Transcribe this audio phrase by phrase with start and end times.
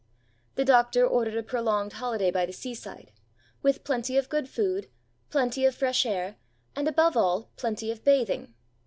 [0.55, 3.11] The doctor ordered a prolonged holiday by the seaside,
[3.61, 4.89] with plenty of good food,
[5.29, 6.37] plenty of fresh air,
[6.75, 8.55] and, above all, plenty of bathing.